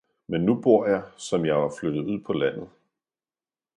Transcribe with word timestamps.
men 0.31 0.45
nu 0.45 0.53
bor 0.67 0.87
jeg, 0.93 1.11
som 1.27 1.45
jeg 1.49 1.59
var 1.65 1.75
flyttet 1.75 2.09
ud 2.15 2.19
på 2.31 2.37
landet. 2.41 2.73